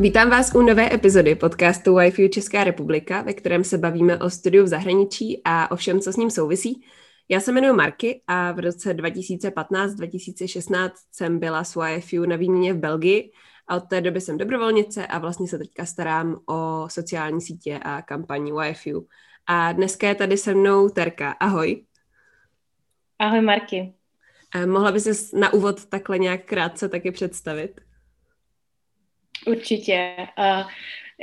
[0.00, 4.64] Vítám vás u nové epizody podcastu Wi-Fi Česká republika, ve kterém se bavíme o studiu
[4.64, 6.84] v zahraničí a o všem, co s ním souvisí.
[7.28, 12.78] Já se jmenuji Marky a v roce 2015-2016 jsem byla s YFU na výměně v
[12.78, 13.30] Belgii
[13.68, 18.02] a od té doby jsem dobrovolnice a vlastně se teďka starám o sociální sítě a
[18.02, 19.06] kampaní YFU.
[19.46, 21.30] A dneska je tady se mnou Terka.
[21.30, 21.84] Ahoj.
[23.18, 23.94] Ahoj Marky.
[24.52, 27.87] A mohla by se na úvod takhle nějak krátce taky představit?
[29.48, 30.16] Určitě.
[30.38, 30.70] Uh,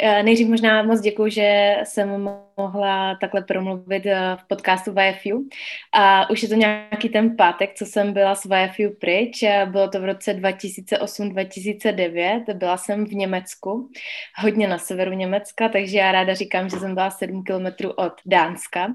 [0.02, 5.50] nejdřív možná moc děkuji, že jsem mohla takhle promluvit eh, v podcastu VFU.
[5.94, 9.44] A už je to nějaký ten pátek, co jsem byla s VFU pryč.
[9.66, 12.54] Bylo to v roce 2008-2009.
[12.54, 13.90] Byla jsem v Německu,
[14.38, 18.94] hodně na severu Německa, takže já ráda říkám, že jsem byla 7 kilometrů od Dánska.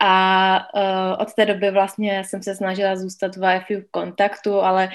[0.00, 0.58] A
[1.18, 4.88] od té doby vlastně jsem se snažila zůstat v VFU v kontaktu, ale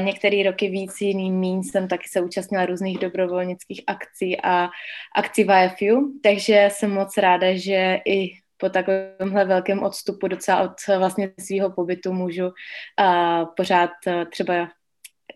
[0.00, 4.68] některé roky víc, jiný míň jsem taky se účastnila různých dobrovolnických akcí a
[5.16, 10.98] akcí VFU, takže jsem moc ráda, ráda, že i po takovémhle velkém odstupu docela od
[10.98, 12.52] vlastně svého pobytu můžu uh,
[13.56, 14.68] pořád uh, třeba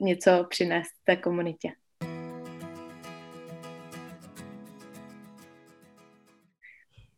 [0.00, 1.68] něco přinést té komunitě.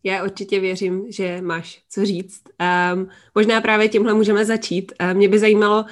[0.06, 2.42] Já určitě věřím, že máš co říct.
[2.92, 4.92] Um, možná právě tímhle můžeme začít.
[5.00, 5.84] Um, mě by zajímalo,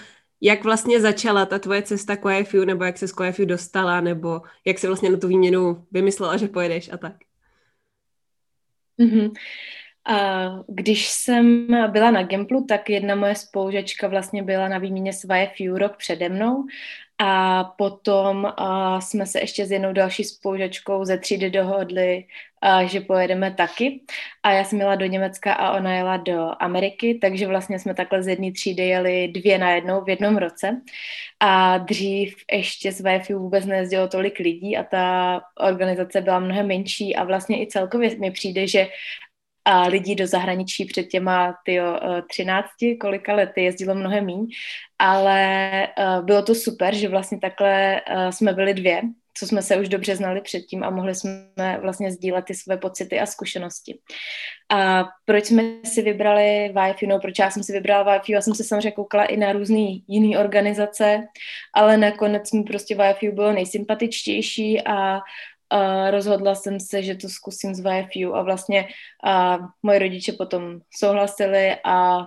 [0.42, 4.40] jak vlastně začala ta tvoje cesta k YFU, nebo jak se z YFU dostala, nebo
[4.64, 7.12] jak se vlastně na tu výměnu vymyslela, že pojedeš a tak.
[8.98, 9.32] Mm-hmm.
[10.04, 15.24] A když jsem byla na Gimplu, tak jedna moje spolužečka vlastně byla na výměně s
[15.24, 16.64] YF rok přede mnou
[17.24, 22.24] a potom uh, jsme se ještě s jednou další spolužečkou ze třídy dohodli,
[22.64, 24.00] uh, že pojedeme taky.
[24.42, 28.22] A já jsem jela do Německa a ona jela do Ameriky, takže vlastně jsme takhle
[28.22, 30.80] z jedné třídy jeli dvě na jednou v jednom roce.
[31.40, 37.16] A dřív ještě z VFU vůbec nejezdilo tolik lidí a ta organizace byla mnohem menší
[37.16, 38.86] a vlastně i celkově mi přijde, že
[39.64, 41.98] a lidí do zahraničí před těma tyjo,
[42.30, 42.66] 13
[43.00, 44.46] kolika lety jezdilo mnohem míň,
[44.98, 49.02] ale uh, bylo to super, že vlastně takhle uh, jsme byli dvě,
[49.34, 53.20] co jsme se už dobře znali předtím a mohli jsme vlastně sdílet ty své pocity
[53.20, 53.98] a zkušenosti.
[54.70, 57.08] A proč jsme si vybrali Wi-Fi?
[57.08, 58.32] No, proč já jsem si vybrala Wi-Fi?
[58.32, 61.20] Já jsem se samozřejmě koukala i na různé jiné organizace,
[61.74, 65.20] ale nakonec mi prostě Wi-Fi bylo nejsympatičtější a
[66.10, 68.88] rozhodla jsem se, že to zkusím z VFU a vlastně
[69.26, 72.26] uh, moji rodiče potom souhlasili a uh,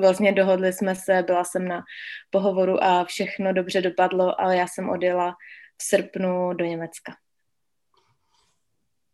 [0.00, 1.82] vlastně dohodli jsme se, byla jsem na
[2.30, 5.34] pohovoru a všechno dobře dopadlo, ale já jsem odjela
[5.78, 7.12] v srpnu do Německa.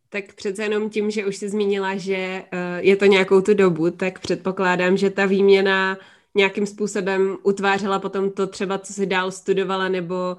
[0.09, 3.91] Tak přece jenom tím, že už jsi zmínila, že uh, je to nějakou tu dobu,
[3.91, 5.99] tak předpokládám, že ta výměna
[6.35, 10.37] nějakým způsobem utvářela potom to třeba, co si dál studovala, nebo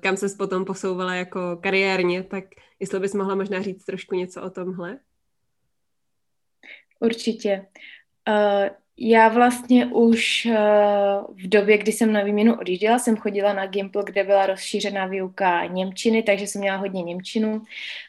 [0.00, 2.44] kam se potom posouvala jako kariérně, tak
[2.80, 4.98] jestli bys mohla možná říct trošku něco o tomhle?
[7.00, 7.66] Určitě.
[8.28, 10.54] Uh, já vlastně už uh,
[11.44, 15.66] v době, kdy jsem na výměnu odjížděla, jsem chodila na Gimple, kde byla rozšířená výuka
[15.66, 17.62] Němčiny, takže jsem měla hodně Němčinu.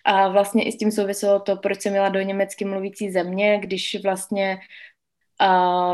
[0.04, 3.98] A vlastně i s tím souviselo to, proč jsem měla do německy mluvící země, když
[4.04, 4.60] vlastně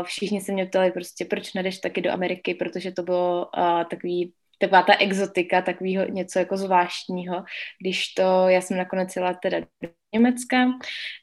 [0.02, 3.50] všichni se mě ptali prostě, proč nedeš taky do Ameriky, protože to bylo
[3.90, 7.44] takový taková ta exotika, takového něco jako zvláštního,
[7.80, 10.56] když to, já jsem nakonec jela teda do Německa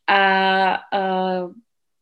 [0.08, 0.78] a
[1.42, 1.52] uh,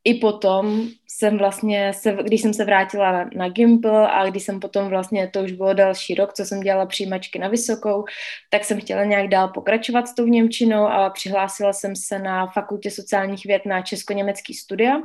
[0.04, 4.60] i potom jsem vlastně, se, když jsem se vrátila na, na Gimple a když jsem
[4.60, 8.06] potom vlastně, to už bylo další rok, co jsem dělala přijímačky na vysokou,
[8.50, 12.92] tak jsem chtěla nějak dál pokračovat s tou Němčinou a přihlásila jsem se na fakultě
[12.92, 15.02] sociálních věd na česko-německý studia,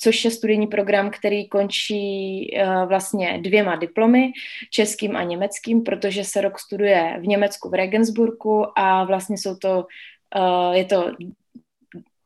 [0.00, 4.32] což je studijní program, který končí uh, vlastně dvěma diplomy,
[4.70, 9.86] českým a německým, protože se rok studuje v Německu v Regensburgu a vlastně jsou to,
[10.36, 11.12] uh, je to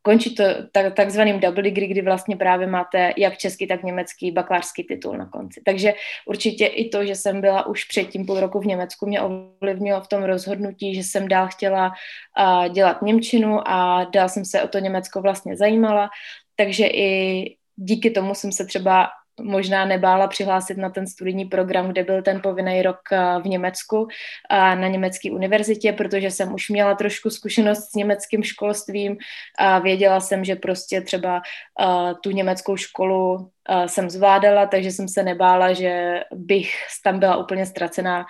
[0.09, 4.85] končí to tak, takzvaným double degree, kdy vlastně právě máte jak český, tak německý bakalářský
[4.85, 5.61] titul na konci.
[5.65, 5.95] Takže
[6.27, 10.09] určitě i to, že jsem byla už předtím půl roku v Německu, mě ovlivnilo v
[10.09, 14.79] tom rozhodnutí, že jsem dál chtěla uh, dělat Němčinu a dál jsem se o to
[14.79, 16.09] Německo vlastně zajímala,
[16.57, 17.45] takže i
[17.79, 19.09] díky tomu jsem se třeba
[19.41, 24.09] možná nebála přihlásit na ten studijní program, kde byl ten povinný rok eh, v Německu
[24.51, 29.17] na německé univerzitě, protože jsem už měla trošku zkušenost s německým školstvím
[29.59, 31.41] a věděla jsem, že prostě třeba
[31.81, 36.71] eh, tu německou školu eh, jsem zvládala, takže jsem se nebála, že bych
[37.05, 38.25] tam byla úplně ztracená,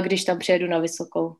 [0.00, 1.36] když tam přijedu na vysokou.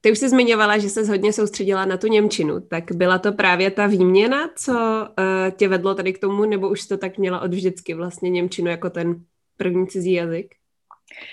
[0.00, 3.70] Ty už jsi zmiňovala, že se hodně soustředila na tu Němčinu, tak byla to právě
[3.70, 7.54] ta výměna, co uh, tě vedlo tady k tomu, nebo už to tak měla od
[7.54, 9.24] vždycky vlastně Němčinu jako ten
[9.56, 10.59] první cizí jazyk?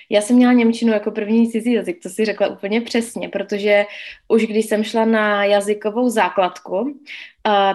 [0.09, 3.85] Já jsem měla Němčinu jako první cizí jazyk, to si řekla úplně přesně, protože
[4.27, 6.91] už když jsem šla na jazykovou základku, uh,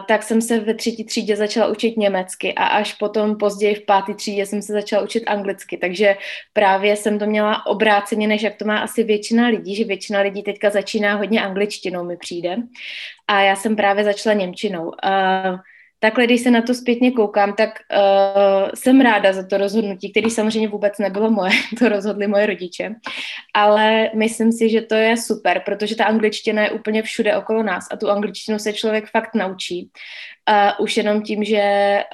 [0.09, 4.15] tak jsem se ve třetí třídě začala učit německy a až potom později v páté
[4.15, 6.17] třídě jsem se začala učit anglicky, takže
[6.53, 10.43] právě jsem to měla obráceně, než jak to má asi většina lidí, že většina lidí
[10.43, 12.57] teďka začíná hodně angličtinou mi přijde
[13.29, 14.85] a já jsem právě začala Němčinou.
[14.85, 15.59] Uh,
[16.03, 20.31] takhle, když se na to zpětně koukám, tak uh, jsem ráda za to rozhodnutí, který
[20.31, 22.95] samozřejmě vůbec nebylo moje, to rozhodli moje rodiče,
[23.55, 27.87] ale myslím si, že to je super, protože ta angličtina je úplně všude okolo nás
[27.91, 29.91] a tu angličtinu se člověk fakt naučí.
[30.51, 31.63] Uh, už jenom tím, že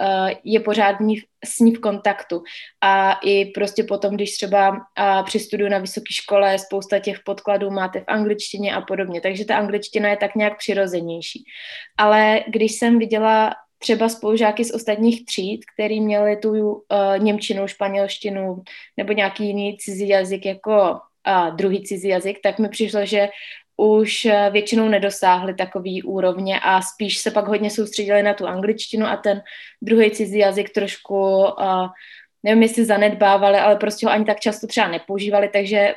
[0.00, 2.42] uh, je pořád ní, s ní v kontaktu.
[2.80, 7.70] A i prostě potom, když třeba uh, při studiu na vysoké škole spousta těch podkladů
[7.70, 11.44] máte v angličtině a podobně, takže ta angličtina je tak nějak přirozenější.
[11.96, 16.82] Ale když jsem viděla třeba spolužáky z ostatních tříd, který měli tu uh,
[17.18, 18.62] němčinu, španělštinu
[18.96, 23.28] nebo nějaký jiný cizí jazyk jako uh, druhý cizí jazyk, tak mi přišlo, že
[23.80, 29.06] už uh, většinou nedosáhli takový úrovně a spíš se pak hodně soustředili na tu angličtinu
[29.06, 29.42] a ten
[29.82, 31.86] druhý cizí jazyk trošku, uh,
[32.42, 35.94] nevím, jestli zanedbávali, ale prostě ho ani tak často třeba nepoužívali, takže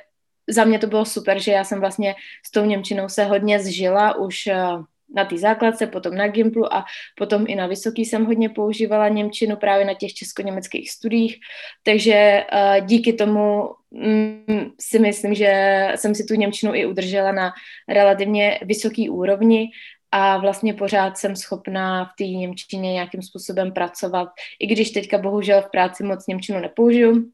[0.50, 4.16] za mě to bylo super, že já jsem vlastně s tou Němčinou se hodně zžila
[4.16, 4.84] už uh,
[5.16, 6.86] na té základce, potom na Gimplu a
[7.18, 11.38] potom i na vysoký jsem hodně používala Němčinu právě na těch česko-německých studiích,
[11.84, 15.52] takže uh, díky tomu um, si myslím, že
[15.96, 17.52] jsem si tu Němčinu i udržela na
[17.90, 19.70] relativně vysoký úrovni
[20.12, 24.30] a vlastně pořád jsem schopná v té Němčině nějakým způsobem pracovat,
[24.60, 27.32] i když teďka bohužel v práci moc Němčinu nepoužiju,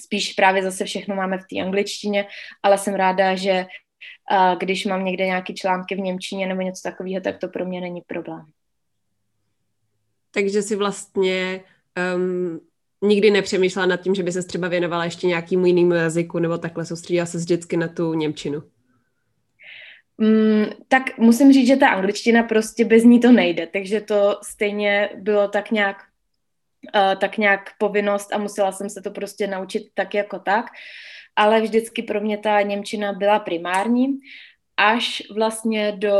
[0.00, 2.26] spíš právě zase všechno máme v té angličtině,
[2.62, 3.66] ale jsem ráda, že
[4.30, 7.80] a když mám někde nějaké články v Němčině nebo něco takového, tak to pro mě
[7.80, 8.44] není problém.
[10.30, 11.60] Takže si vlastně
[12.16, 12.60] um,
[13.02, 16.86] nikdy nepřemýšlela nad tím, že by se třeba věnovala ještě nějakému jinému jazyku nebo takhle
[16.86, 18.62] soustředila se vždycky na tu Němčinu?
[20.18, 25.10] Mm, tak musím říct, že ta angličtina prostě bez ní to nejde, takže to stejně
[25.16, 25.96] bylo tak nějak
[26.94, 30.66] uh, tak nějak povinnost a musela jsem se to prostě naučit tak jako tak.
[31.36, 34.18] Ale vždycky pro mě ta Němčina byla primární,
[34.76, 36.16] až vlastně do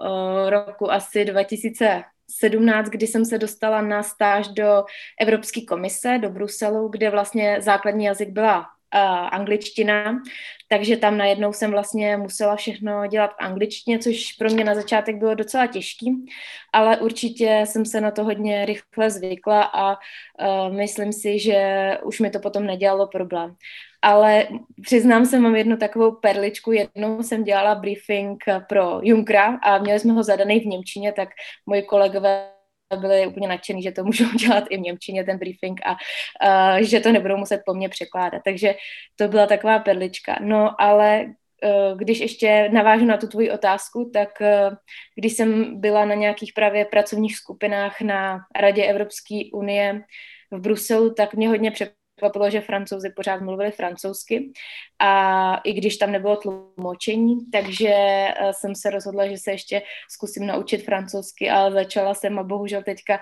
[0.00, 4.84] uh, roku asi 2017, kdy jsem se dostala na stáž do
[5.20, 10.22] Evropské komise, do Bruselu, kde vlastně základní jazyk byla angličtina,
[10.68, 15.16] takže tam najednou jsem vlastně musela všechno dělat v angličtině, což pro mě na začátek
[15.16, 16.26] bylo docela těžký,
[16.72, 22.20] ale určitě jsem se na to hodně rychle zvykla a uh, myslím si, že už
[22.20, 23.54] mi to potom nedělalo problém.
[24.02, 24.48] Ale
[24.82, 26.72] přiznám se, mám jednu takovou perličku.
[26.72, 31.28] Jednou jsem dělala briefing pro Junkra a měli jsme ho zadaný v Němčině, tak
[31.66, 32.59] moji kolegové
[32.96, 37.00] byli úplně nadšený, že to můžou dělat i v Němčině, ten briefing a uh, že
[37.00, 38.42] to nebudou muset po mně překládat.
[38.44, 38.74] Takže
[39.16, 40.38] to byla taková perlička.
[40.40, 44.76] No ale uh, když ještě navážu na tu tvoji otázku, tak uh,
[45.14, 50.02] když jsem byla na nějakých právě pracovních skupinách na Radě Evropské unie
[50.50, 51.99] v Bruselu, tak mě hodně překvapilo,
[52.48, 54.52] že francouzi pořád mluvili francouzsky
[54.98, 60.46] a i když tam nebylo tlumočení, takže eh, jsem se rozhodla, že se ještě zkusím
[60.46, 63.16] naučit francouzsky, ale začala jsem a bohužel teďka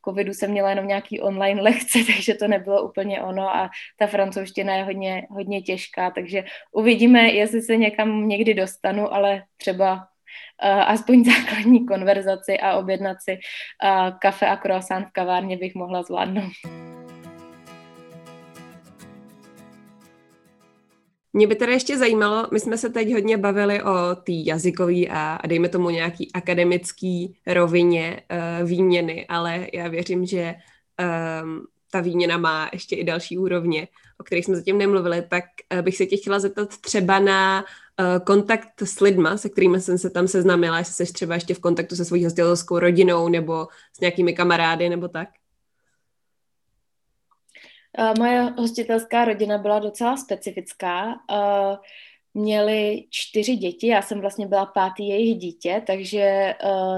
[0.00, 4.06] v covidu jsem měla jenom nějaký online lekce, takže to nebylo úplně ono a ta
[4.06, 10.90] francouzština je hodně, hodně těžká, takže uvidíme, jestli se někam někdy dostanu, ale třeba uh,
[10.90, 16.89] aspoň základní konverzaci a objednat si uh, kafe a croissant v kavárně bych mohla zvládnout.
[21.32, 25.34] Mě by teda ještě zajímalo, my jsme se teď hodně bavili o té jazykové a,
[25.36, 28.22] a dejme tomu nějaký akademický rovině
[28.60, 30.54] uh, výměny, ale já věřím, že
[31.42, 33.88] um, ta výměna má ještě i další úrovně,
[34.20, 35.44] o kterých jsme zatím nemluvili, tak
[35.74, 39.98] uh, bych se tě chtěla zeptat třeba na uh, kontakt s lidma, se kterými jsem
[39.98, 44.00] se tam seznámila, jestli jsi třeba ještě v kontaktu se svojí hostitelskou rodinou nebo s
[44.00, 45.28] nějakými kamarády nebo tak.
[48.18, 51.14] Moje hostitelská rodina byla docela specifická.
[52.34, 56.54] Měli čtyři děti, já jsem vlastně byla pátý jejich dítě, takže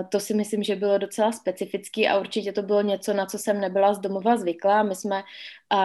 [0.08, 3.60] to si myslím, že bylo docela specifický a určitě to bylo něco, na co jsem
[3.60, 4.82] nebyla z domova zvyklá.
[4.82, 5.22] My jsme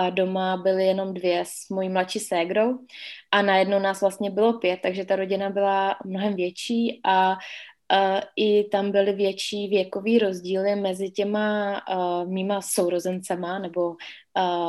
[0.09, 2.79] doma byli jenom dvě s mojí mladší ségrou
[3.31, 7.37] a najednou nás vlastně bylo pět, takže ta rodina byla mnohem větší a
[7.93, 13.95] Uh, I tam byly větší věkový rozdíly mezi těma uh, mýma sourozencema nebo uh,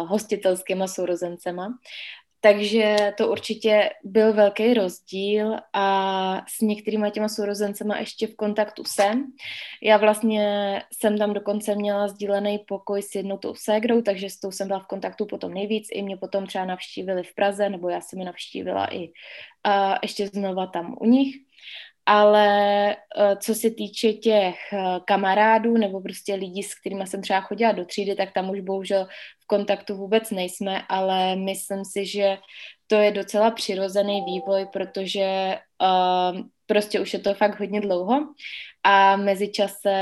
[0.09, 1.69] hostitelskýma sourozencema.
[2.41, 5.87] takže to určitě byl velký rozdíl a
[6.49, 9.33] s některýma těma sourozencema ještě v kontaktu jsem.
[9.83, 14.51] Já vlastně jsem tam dokonce měla sdílený pokoj s jednou tou ségrou, takže s tou
[14.51, 15.89] jsem byla v kontaktu potom nejvíc.
[15.93, 20.27] I mě potom třeba navštívili v Praze, nebo já jsem je navštívila i uh, ještě
[20.27, 21.48] znova tam u nich
[22.09, 27.41] ale eh, co se týče těch eh, kamarádů nebo prostě lidí, s kterými jsem třeba
[27.41, 29.07] chodila do třídy, tak tam už bohužel
[29.41, 32.39] v kontaktu vůbec nejsme, ale myslím si, že
[32.87, 38.21] to je docela přirozený vývoj, protože uh, prostě už je to fakt hodně dlouho
[38.85, 39.93] a mezi čase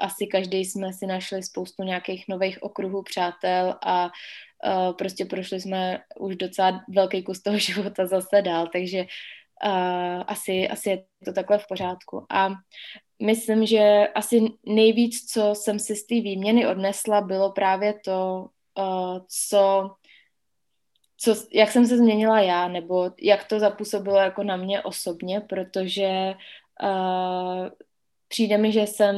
[0.00, 5.98] asi každý jsme si našli spoustu nějakých nových okruhů přátel a uh, prostě prošli jsme
[6.18, 9.06] už docela velký kus toho života zase dál, takže
[9.66, 12.26] uh, asi, asi je to takhle v pořádku.
[12.30, 12.50] A
[13.22, 18.46] myslím, že asi nejvíc, co jsem si z té výměny odnesla, bylo právě to,
[18.78, 19.94] uh, co,
[21.16, 26.34] co, jak jsem se změnila já, nebo jak to zapůsobilo jako na mě osobně, protože
[26.82, 27.68] uh,
[28.28, 29.16] přijde mi, že jsem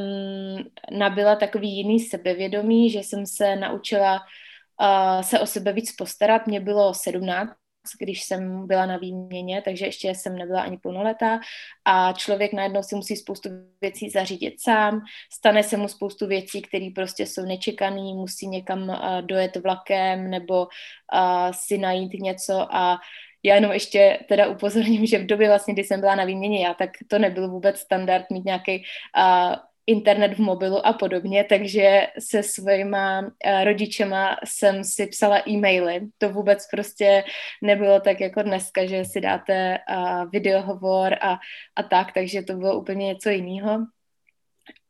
[0.91, 4.21] nabila takový jiný sebevědomí, že jsem se naučila
[4.81, 6.47] uh, se o sebe víc postarat.
[6.47, 7.53] Mě bylo 17,
[7.99, 11.41] když jsem byla na výměně, takže ještě jsem nebyla ani plnoletá.
[11.85, 13.49] A člověk najednou si musí spoustu
[13.81, 15.01] věcí zařídit sám,
[15.33, 20.61] stane se mu spoustu věcí, které prostě jsou nečekané, musí někam uh, dojet vlakem nebo
[20.63, 20.69] uh,
[21.53, 22.75] si najít něco.
[22.75, 22.99] A
[23.43, 26.75] já jenom ještě teda upozorním, že v době vlastně, kdy jsem byla na výměně já,
[26.75, 28.85] tak to nebyl vůbec standard mít nějaký
[29.17, 36.01] uh, internet v mobilu a podobně, takže se svýma eh, rodičema jsem si psala e-maily.
[36.19, 37.25] To vůbec prostě
[37.63, 39.79] nebylo tak jako dneska, že si dáte
[40.33, 41.39] videohovor a,
[41.77, 43.87] a tak, takže to bylo úplně něco jiného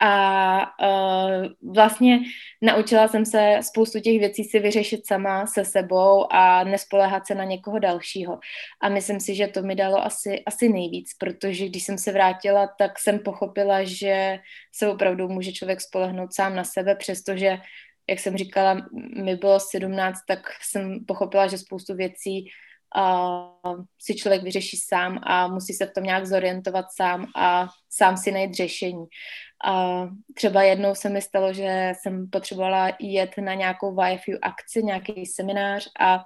[0.01, 2.21] a uh, vlastně
[2.63, 7.45] naučila jsem se spoustu těch věcí si vyřešit sama se sebou a nespoléhat se na
[7.45, 8.39] někoho dalšího.
[8.83, 12.67] A myslím si, že to mi dalo asi, asi nejvíc, protože když jsem se vrátila,
[12.79, 14.39] tak jsem pochopila, že
[14.73, 17.59] se opravdu může člověk spolehnout sám na sebe, přestože,
[18.09, 18.87] jak jsem říkala,
[19.17, 22.51] mi bylo 17, tak jsem pochopila, že spoustu věcí
[22.97, 28.17] uh, si člověk vyřeší sám a musí se v tom nějak zorientovat sám a sám
[28.17, 29.05] si najít řešení.
[29.65, 35.27] A třeba jednou se mi stalo, že jsem potřebovala jet na nějakou YFU akci, nějaký
[35.27, 36.25] seminář a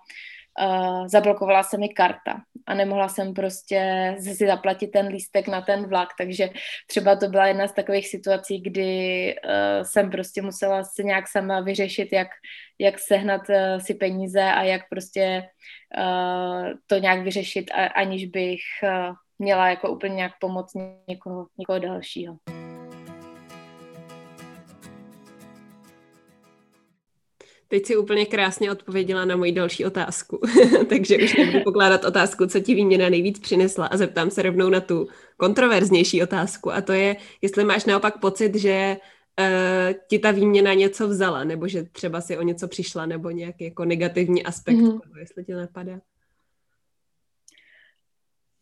[0.60, 5.88] uh, zablokovala se mi karta a nemohla jsem prostě si zaplatit ten lístek na ten
[5.88, 6.50] vlak, takže
[6.86, 11.60] třeba to byla jedna z takových situací, kdy uh, jsem prostě musela se nějak sama
[11.60, 12.28] vyřešit, jak,
[12.78, 15.42] jak sehnat uh, si peníze a jak prostě
[15.98, 20.72] uh, to nějak vyřešit, a, aniž bych uh, měla jako úplně nějak pomoct
[21.08, 22.36] někoho, někoho dalšího.
[27.68, 30.40] Teď si úplně krásně odpověděla na moji další otázku,
[30.88, 34.80] takže už nebudu pokládat otázku, co ti výměna nejvíc přinesla a zeptám se rovnou na
[34.80, 38.96] tu kontroverznější otázku a to je, jestli máš naopak pocit, že
[39.40, 43.64] uh, ti ta výměna něco vzala, nebo že třeba si o něco přišla, nebo nějaký
[43.64, 45.00] jako negativní aspekt, mm-hmm.
[45.00, 46.00] toho, jestli ti napadá.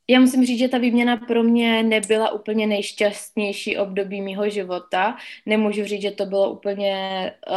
[0.08, 5.16] Já musím říct, že ta výměna pro mě nebyla úplně nejšťastnější období mého života.
[5.46, 7.56] Nemůžu říct, že to bylo úplně uh,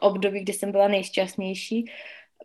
[0.00, 1.84] období, kdy jsem byla nejšťastnější.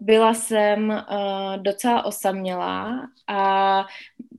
[0.02, 3.86] Byla jsem uh, docela osamělá a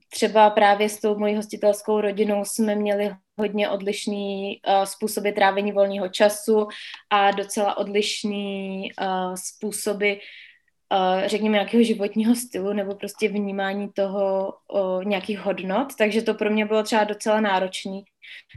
[0.09, 6.09] třeba právě s tou mojí hostitelskou rodinou jsme měli hodně odlišný uh, způsoby trávení volného
[6.09, 6.67] času
[7.09, 10.19] a docela odlišný uh, způsoby uh,
[11.25, 14.53] řekněme, nějakého životního stylu nebo prostě vnímání toho
[15.03, 18.01] nějakých hodnot, takže to pro mě bylo třeba docela náročné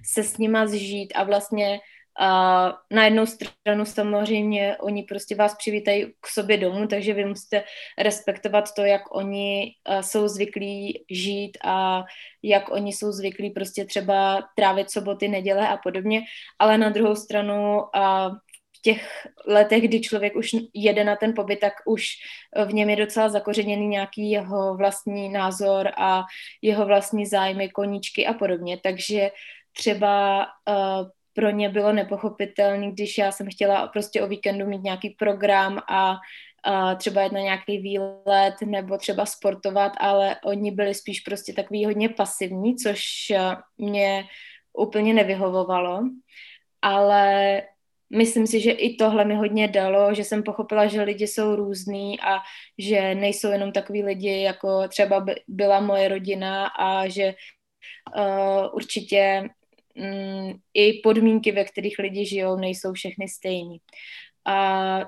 [0.05, 1.81] se s nima zžít a vlastně
[2.21, 7.65] uh, na jednu stranu samozřejmě oni prostě vás přivítají k sobě domů, takže vy musíte
[7.99, 12.05] respektovat to, jak oni uh, jsou zvyklí žít a
[12.43, 16.23] jak oni jsou zvyklí prostě třeba trávit soboty, neděle a podobně,
[16.59, 18.37] ale na druhou stranu uh,
[18.85, 22.07] těch letech, kdy člověk už jede na ten pobyt, tak už
[22.67, 26.23] v něm je docela zakořeněný nějaký jeho vlastní názor a
[26.63, 28.79] jeho vlastní zájmy, koníčky a podobně.
[28.83, 29.31] Takže
[29.73, 35.11] třeba uh, pro ně bylo nepochopitelné, když já jsem chtěla prostě o víkendu mít nějaký
[35.11, 36.17] program a
[36.97, 42.09] třeba jít na nějaký výlet nebo třeba sportovat, ale oni byli spíš prostě takový hodně
[42.09, 44.25] pasivní, což uh, mě
[44.79, 46.01] úplně nevyhovovalo.
[46.83, 47.63] Ale
[48.11, 52.21] myslím si, že i tohle mi hodně dalo, že jsem pochopila, že lidi jsou různý
[52.21, 52.39] a
[52.79, 57.35] že nejsou jenom takový lidi, jako třeba byla moje rodina a že
[58.17, 59.49] uh, určitě
[59.97, 63.79] um, i podmínky, ve kterých lidi žijou, nejsou všechny stejný.
[64.45, 65.01] A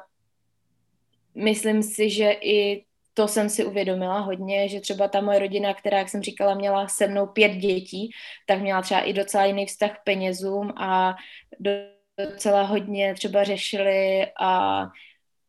[1.35, 2.85] myslím si, že i
[3.15, 6.89] to jsem si uvědomila hodně, že třeba ta moje rodina, která, jak jsem říkala, měla
[6.89, 8.11] se mnou pět dětí,
[8.47, 11.17] tak měla třeba i docela jiný vztah k penězům a
[12.19, 14.83] docela hodně třeba řešili a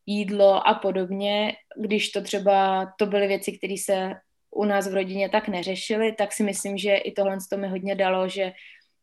[0.05, 4.13] jídlo a podobně, když to třeba, to byly věci, které se
[4.51, 7.95] u nás v rodině tak neřešily, tak si myslím, že i tohle to mi hodně
[7.95, 8.51] dalo, že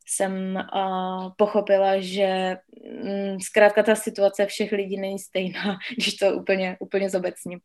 [0.06, 2.56] jsem uh, pochopila, že
[3.02, 7.58] um, zkrátka ta situace všech lidí není stejná, když to úplně, úplně zobecním.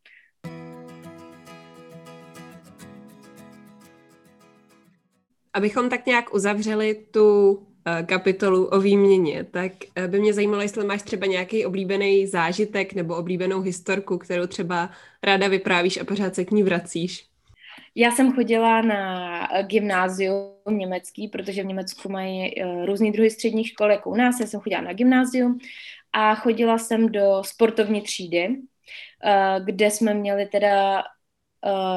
[5.52, 7.66] Abychom tak nějak uzavřeli tu
[8.06, 13.16] kapitolu o výměně, tak eh, by mě zajímalo, jestli máš třeba nějaký oblíbený zážitek nebo
[13.16, 14.90] oblíbenou historku, kterou třeba
[15.22, 17.26] ráda vyprávíš a pořád se k ní vracíš.
[17.94, 24.10] Já jsem chodila na gymnázium německý, protože v Německu mají různý druhy středních škol, jako
[24.10, 24.40] u nás.
[24.40, 25.58] Já jsem chodila na gymnázium
[26.12, 28.56] a chodila jsem do sportovní třídy,
[29.64, 31.02] kde jsme měli teda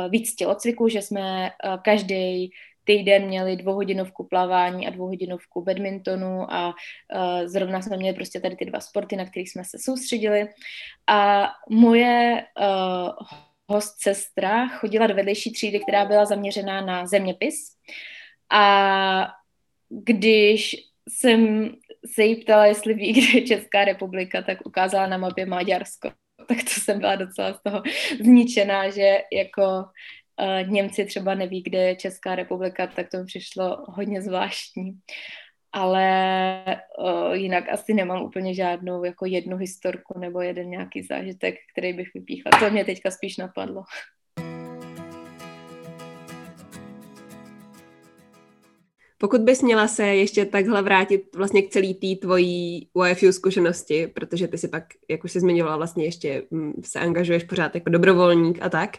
[0.10, 1.52] víc tělocviků, že jsme
[1.84, 2.52] každý
[2.84, 8.66] týden měli dvouhodinovku plavání a dvouhodinovku badmintonu a uh, zrovna jsme měli prostě tady ty
[8.66, 10.48] dva sporty, na kterých jsme se soustředili.
[11.08, 13.28] A moje uh,
[13.68, 17.56] host sestra chodila do vedlejší třídy, která byla zaměřená na zeměpis.
[18.52, 19.28] A
[19.90, 20.75] když
[21.10, 21.72] jsem
[22.16, 26.12] se jí ptala, jestli ví, kde je Česká republika, tak ukázala na mapě Maďarsko.
[26.48, 27.84] Tak to jsem byla docela z toho
[28.24, 29.86] zničená, že jako
[30.42, 34.92] uh, Němci třeba neví, kde je Česká republika, tak to mi přišlo hodně zvláštní.
[35.75, 36.66] Ale
[37.00, 42.13] uh, jinak asi nemám úplně žádnou jako jednu historku nebo jeden nějaký zážitek, který bych
[42.13, 42.52] vypíchla.
[42.60, 43.84] To mě teďka spíš napadlo.
[49.24, 54.48] Pokud bys měla se ještě takhle vrátit vlastně k celý té tvojí UFU zkušenosti, protože
[54.48, 58.58] ty si pak, jak už jsi zmiňovala, vlastně ještě mm, se angažuješ pořád jako dobrovolník
[58.62, 58.98] a tak,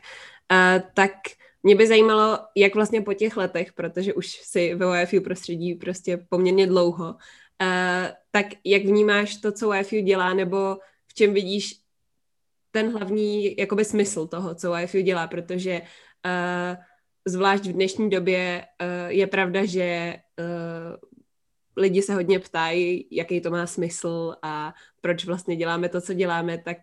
[0.95, 1.13] tak
[1.63, 6.17] mě by zajímalo, jak vlastně po těch letech, protože už si ve OFU prostředí prostě
[6.29, 11.81] poměrně dlouho, uh, tak jak vnímáš to, co OFU dělá, nebo v čem vidíš
[12.71, 16.77] ten hlavní jakoby smysl toho, co OFU dělá, protože uh,
[17.25, 20.97] zvlášť v dnešní době uh, je pravda, že uh,
[21.77, 26.59] lidi se hodně ptají, jaký to má smysl a proč vlastně děláme to, co děláme,
[26.59, 26.79] tak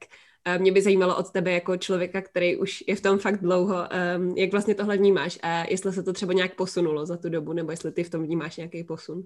[0.57, 4.37] mě by zajímalo od tebe jako člověka, který už je v tom fakt dlouho, um,
[4.37, 7.71] jak vlastně tohle vnímáš a jestli se to třeba nějak posunulo za tu dobu, nebo
[7.71, 9.23] jestli ty v tom vnímáš nějaký posun.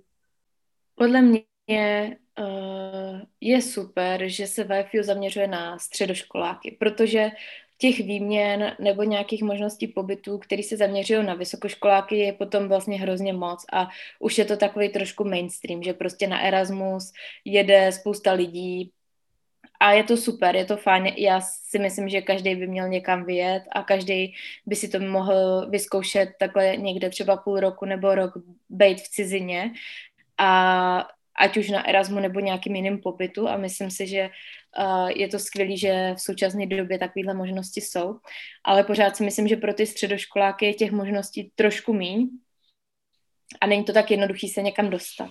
[0.95, 7.31] Podle mě uh, je super, že se VFU zaměřuje na středoškoláky, protože
[7.77, 13.33] těch výměn nebo nějakých možností pobytu, který se zaměřují na vysokoškoláky, je potom vlastně hrozně
[13.33, 13.87] moc a
[14.19, 17.11] už je to takový trošku mainstream, že prostě na Erasmus
[17.45, 18.91] jede spousta lidí,
[19.79, 21.05] a je to super, je to fajn.
[21.05, 24.33] Já si myslím, že každý by měl někam vyjet a každý
[24.65, 28.33] by si to mohl vyzkoušet takhle někde třeba půl roku nebo rok
[28.69, 29.73] být v cizině
[30.37, 31.07] a
[31.39, 34.29] ať už na Erasmu nebo nějakým jiným pobytu a myslím si, že
[34.79, 38.19] uh, je to skvělé, že v současné době takovéhle možnosti jsou,
[38.63, 42.29] ale pořád si myslím, že pro ty středoškoláky je těch možností trošku míň
[43.61, 45.29] a není to tak jednoduchý se někam dostat.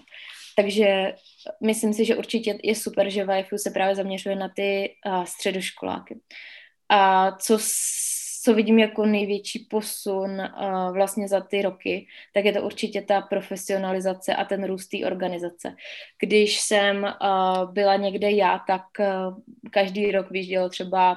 [0.57, 1.15] Takže
[1.63, 6.21] myslím si, že určitě je super, že VFU se právě zaměřuje na ty uh, středoškoláky.
[6.89, 7.59] A co,
[8.43, 13.21] co vidím jako největší posun uh, vlastně za ty roky, tak je to určitě ta
[13.21, 15.77] profesionalizace a ten růst té organizace.
[16.21, 19.39] Když jsem uh, byla někde já, tak uh,
[19.71, 21.17] každý rok vyjíždělo třeba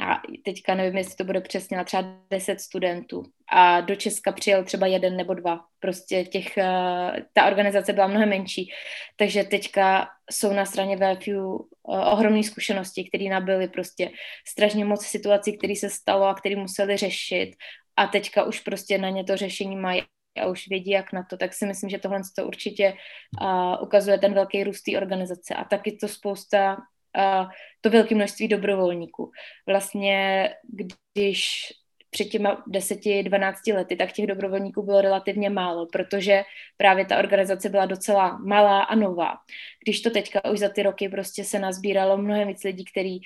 [0.00, 4.64] já teďka nevím, jestli to bude přesně, ale třeba 10 studentů a do Česka přijel
[4.64, 5.60] třeba jeden nebo dva.
[5.80, 8.70] Prostě těch, eh, ta organizace byla mnohem menší,
[9.16, 14.10] takže teďka jsou na straně VFU eh, ohromné zkušenosti, které nabyly prostě
[14.48, 17.50] strašně moc situací, které se stalo a které museli řešit
[17.96, 20.02] a teďka už prostě na ně to řešení mají
[20.42, 22.94] a už vědí, jak na to, tak si myslím, že tohle to určitě
[23.42, 25.54] uh, ukazuje ten velký růst té organizace.
[25.54, 26.76] A taky to spousta
[27.80, 29.30] to velké množství dobrovolníků.
[29.66, 31.60] Vlastně, když
[32.10, 36.42] před těma 10-12 lety, tak těch dobrovolníků bylo relativně málo, protože
[36.76, 39.34] právě ta organizace byla docela malá a nová.
[39.84, 43.20] Když to teďka už za ty roky prostě se nazbíralo mnohem víc lidí, kteří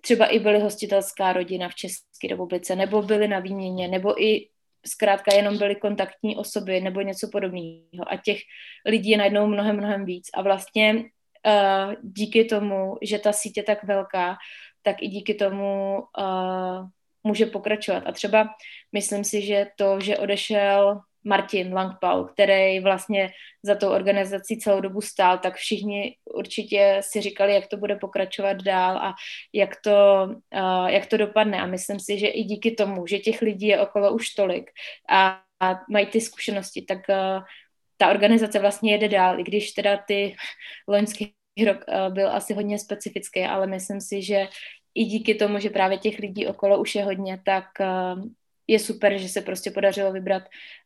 [0.00, 4.48] třeba i byli hostitelská rodina v České republice, nebo byli na výměně, nebo i
[4.86, 8.04] zkrátka jenom byly kontaktní osoby nebo něco podobného.
[8.06, 8.38] A těch
[8.86, 10.28] lidí je najednou mnohem, mnohem víc.
[10.34, 11.04] A vlastně
[11.46, 14.36] uh, díky tomu, že ta síť je tak velká,
[14.82, 16.88] tak i díky tomu uh,
[17.24, 18.02] může pokračovat.
[18.06, 18.48] A třeba
[18.92, 23.30] myslím si, že to, že odešel Martin Langpau, který vlastně
[23.62, 28.62] za tou organizací celou dobu stál, tak všichni určitě si říkali, jak to bude pokračovat
[28.62, 29.14] dál a
[29.52, 31.60] jak to, uh, jak to dopadne.
[31.60, 34.70] A myslím si, že i díky tomu, že těch lidí je okolo už tolik
[35.10, 37.42] a, a mají ty zkušenosti, tak uh,
[37.98, 40.36] ta organizace vlastně jede dál, i když teda ty
[40.88, 41.34] loňský
[41.66, 44.48] rok uh, byl asi hodně specifický, ale myslím si, že
[44.94, 48.24] i díky tomu, že právě těch lidí okolo už je hodně, tak uh,
[48.66, 50.42] je super, že se prostě podařilo vybrat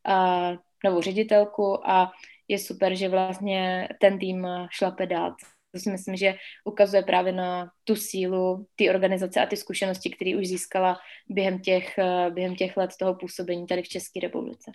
[0.08, 2.12] uh, novou ředitelku a
[2.48, 5.34] je super, že vlastně ten tým šlape dál.
[5.72, 10.36] To si myslím, že ukazuje právě na tu sílu ty organizace a ty zkušenosti, které
[10.36, 10.98] už získala
[11.28, 11.98] během těch,
[12.30, 14.72] během těch let toho působení tady v České republice.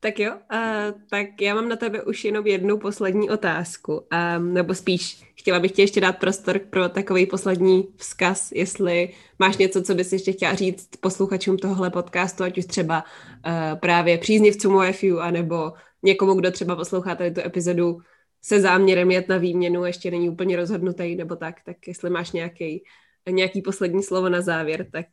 [0.00, 4.06] Tak jo, uh, tak já mám na tebe už jenom jednu poslední otázku,
[4.38, 9.56] um, nebo spíš chtěla bych ti ještě dát prostor pro takový poslední vzkaz, jestli máš
[9.56, 14.76] něco, co bys ještě chtěla říct posluchačům tohle podcastu, ať už třeba uh, právě příznivcům
[14.76, 17.98] OFU, anebo někomu, kdo třeba poslouchá tady tu epizodu
[18.42, 22.84] se záměrem jet na výměnu, ještě není úplně rozhodnutý, nebo tak, tak jestli máš nějaký,
[23.30, 25.06] nějaký poslední slovo na závěr, tak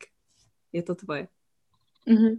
[0.72, 1.28] je to tvoje.
[2.08, 2.38] Mm-hmm.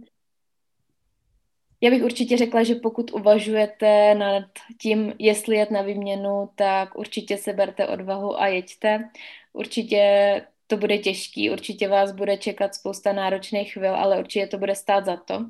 [1.80, 4.44] Já bych určitě řekla, že pokud uvažujete nad
[4.80, 9.10] tím, jestli jet na výměnu, tak určitě se berte odvahu a jeďte.
[9.52, 14.74] Určitě to bude těžký, určitě vás bude čekat spousta náročných chvil, ale určitě to bude
[14.74, 15.44] stát za to.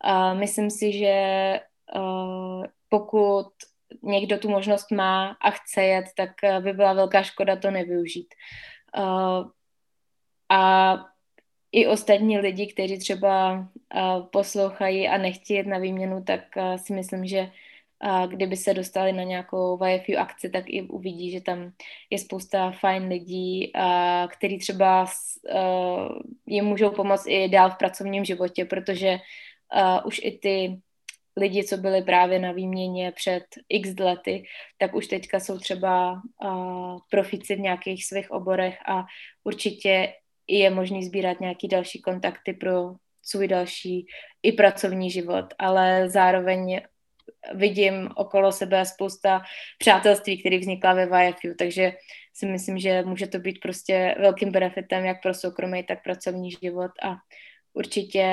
[0.00, 1.14] A myslím si, že
[1.96, 3.46] uh, pokud
[4.02, 8.34] někdo tu možnost má a chce jet, tak by byla velká škoda to nevyužít.
[8.98, 9.46] Uh,
[10.48, 10.96] a
[11.76, 13.68] i ostatní lidi, kteří třeba
[14.30, 16.40] poslouchají a nechtějí na výměnu, tak
[16.76, 17.50] si myslím, že
[18.26, 21.72] kdyby se dostali na nějakou YFU akci, tak i uvidí, že tam
[22.10, 23.72] je spousta fajn lidí,
[24.28, 25.06] který třeba
[26.46, 29.18] jim můžou pomoct i dál v pracovním životě, protože
[30.04, 30.80] už i ty
[31.36, 34.44] lidi, co byli právě na výměně před x lety,
[34.78, 36.12] tak už teďka jsou třeba
[36.44, 39.04] uh, profici v nějakých svých oborech a
[39.44, 40.12] určitě
[40.48, 44.06] je možný sbírat nějaký další kontakty pro svůj další
[44.42, 46.80] i pracovní život, ale zároveň
[47.54, 49.42] vidím okolo sebe spousta
[49.78, 51.92] přátelství, které vznikla ve YFU, takže
[52.34, 56.90] si myslím, že může to být prostě velkým benefitem jak pro soukromý, tak pracovní život
[57.02, 57.16] a
[57.72, 58.26] určitě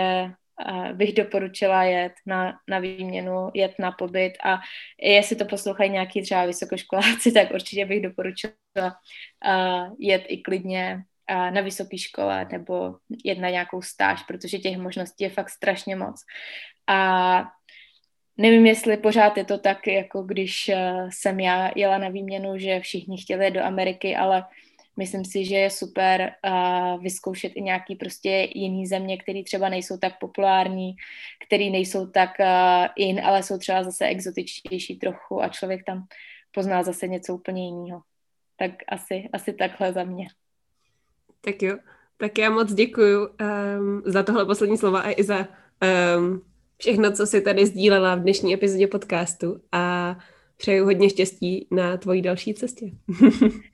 [0.93, 4.57] bych doporučila jet na, na výměnu, jet na pobyt a
[5.01, 8.53] jestli to poslouchají nějaký třeba vysokoškoláci, tak určitě bych doporučila
[9.99, 15.49] jet i klidně na vysoké škole nebo jedna nějakou stáž, protože těch možností je fakt
[15.49, 16.21] strašně moc.
[16.87, 17.43] A
[18.37, 22.79] nevím, jestli pořád je to tak, jako když eh, jsem já jela na výměnu, že
[22.79, 24.43] všichni chtěli do Ameriky, ale
[24.97, 26.31] myslím si, že je super
[26.99, 30.95] vyzkoušet i nějaký prostě jiný země, které třeba nejsou tak populární,
[31.47, 36.07] které nejsou tak uh, in, ale jsou třeba zase exotičtější trochu a člověk tam
[36.51, 38.01] pozná zase něco úplně jiného.
[38.55, 40.27] Tak asi, asi takhle za mě.
[41.45, 41.77] Tak jo,
[42.17, 45.47] tak já moc děkuju um, za tohle poslední slova a i za
[46.17, 46.41] um,
[46.77, 50.17] všechno, co jsi tady sdílela v dnešní epizodě podcastu a
[50.57, 52.85] přeju hodně štěstí na tvojí další cestě.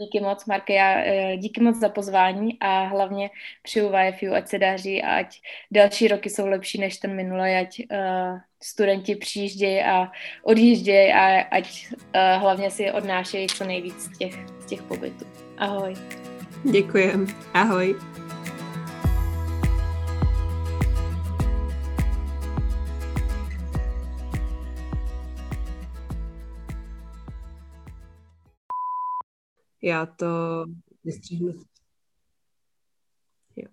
[0.00, 3.30] Díky moc, Marke, já eh, díky moc za pozvání a hlavně
[3.62, 7.82] přeju YFU, ať se daří a ať další roky jsou lepší než ten minulý, ať
[7.90, 12.00] uh, studenti přijíždějí a odjíždějí a ať uh,
[12.40, 15.24] hlavně si odnášejí co nejvíc z těch, z těch pobytů.
[15.58, 15.94] Ahoj.
[16.70, 17.26] Děkujem.
[17.54, 17.96] Ahoj.
[29.82, 30.26] Já to
[31.04, 31.52] vystřihnu.
[33.56, 33.68] Jo.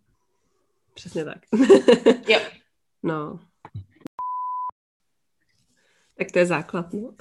[0.94, 1.38] Přesně tak.
[2.28, 2.40] jo.
[3.04, 3.40] No.
[6.18, 7.00] Tak to je základ, no.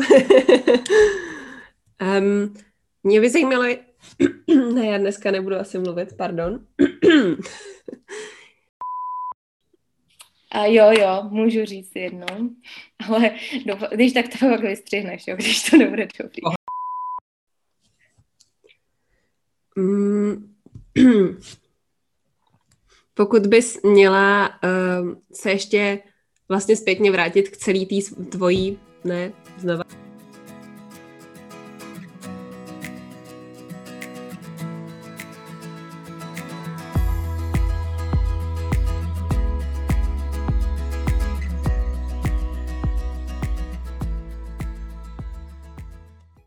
[2.19, 2.55] um,
[3.03, 3.65] mě by zajímalo,
[4.75, 6.67] ne, já dneska nebudu asi mluvit, pardon.
[10.53, 12.51] A jo, jo, můžu říct jednou,
[13.09, 13.35] ale
[13.67, 16.43] doufám, když tak to pak vystřihneš, jo, když to nebude dobrý.
[19.77, 20.55] Mm,
[23.15, 26.03] pokud bys měla uh, se ještě
[26.49, 29.85] vlastně zpětně vrátit k celý té tvojí, ne, znova,